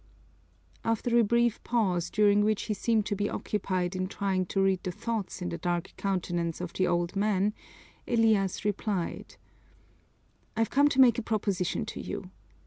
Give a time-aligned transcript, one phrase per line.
[0.83, 4.81] After a brief pause during which he seemed to be occupied in trying to read
[4.81, 7.53] the thoughts in the dark countenance of the old man,
[8.07, 9.35] Elias replied:
[10.57, 12.31] "I've come to make a proposition to you.